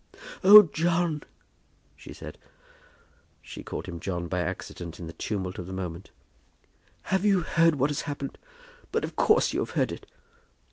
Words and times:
"Oh, 0.43 0.63
John," 0.63 1.21
she 1.95 2.11
said. 2.11 2.39
She 3.39 3.61
called 3.61 3.85
him 3.85 3.99
John 3.99 4.27
by 4.27 4.39
accident 4.39 4.99
in 4.99 5.05
the 5.05 5.13
tumult 5.13 5.59
of 5.59 5.67
the 5.67 5.73
moment. 5.73 6.09
"Have 7.13 7.23
you 7.23 7.41
heard 7.41 7.75
what 7.75 7.91
has 7.91 8.01
happened? 8.01 8.39
But 8.91 9.03
of 9.03 9.15
course 9.15 9.53
you 9.53 9.59
have 9.59 9.75
heard 9.77 9.91
it." 9.91 10.07